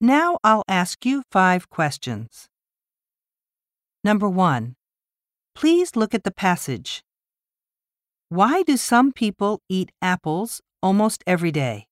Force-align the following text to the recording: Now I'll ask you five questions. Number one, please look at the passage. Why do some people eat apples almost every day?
Now 0.00 0.38
I'll 0.44 0.62
ask 0.68 1.04
you 1.04 1.24
five 1.32 1.68
questions. 1.70 2.46
Number 4.04 4.28
one, 4.28 4.76
please 5.56 5.96
look 5.96 6.14
at 6.14 6.22
the 6.22 6.30
passage. 6.30 7.02
Why 8.28 8.62
do 8.62 8.76
some 8.76 9.10
people 9.10 9.60
eat 9.68 9.90
apples 10.00 10.60
almost 10.80 11.24
every 11.26 11.50
day? 11.50 11.87